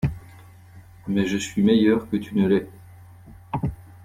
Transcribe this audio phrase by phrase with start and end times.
[1.07, 2.67] Mais je suis meilleure que tu ne l'es.